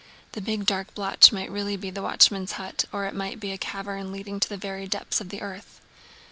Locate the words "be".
1.77-1.91, 3.39-3.51